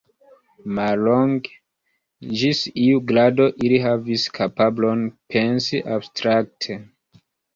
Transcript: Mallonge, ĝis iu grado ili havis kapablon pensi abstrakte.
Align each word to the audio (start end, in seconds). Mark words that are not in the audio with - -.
Mallonge, 0.77 1.51
ĝis 2.39 2.61
iu 2.85 3.01
grado 3.11 3.47
ili 3.67 3.79
havis 3.85 4.25
kapablon 4.39 5.05
pensi 5.35 5.85
abstrakte. 5.97 6.79